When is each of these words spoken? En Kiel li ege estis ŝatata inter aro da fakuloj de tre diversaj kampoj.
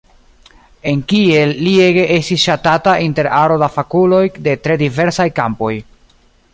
En 0.91 1.01
Kiel 1.11 1.51
li 1.67 1.73
ege 1.89 2.05
estis 2.15 2.45
ŝatata 2.47 2.97
inter 3.09 3.31
aro 3.43 3.61
da 3.65 3.71
fakuloj 3.79 4.25
de 4.49 4.57
tre 4.65 4.83
diversaj 4.85 5.33
kampoj. 5.43 5.75